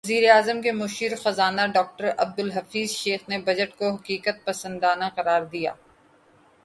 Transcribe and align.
وزیراعظم 0.03 0.61
کے 0.61 0.71
مشیر 0.73 1.11
خزانہ 1.15 1.65
ڈاکٹر 1.73 2.09
عبدالحفیظ 2.17 2.91
شیخ 2.91 3.27
نے 3.29 3.37
بجٹ 3.39 3.77
کو 3.79 3.89
حقیقت 3.89 4.43
پسندانہ 4.45 5.05
قرار 5.15 5.41
دیا 5.51 5.73